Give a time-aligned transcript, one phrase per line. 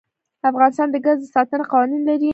[0.49, 2.29] افغانستان د ګاز د ساتنې لپاره قوانین لري.